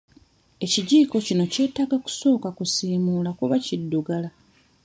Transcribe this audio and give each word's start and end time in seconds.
Ekijiiko 0.65 1.15
kino 1.27 1.43
kyetaaga 1.53 1.97
kusooka 2.05 2.47
kusiimuula 2.57 3.29
kuba 3.39 3.55
kiddugala. 3.65 4.29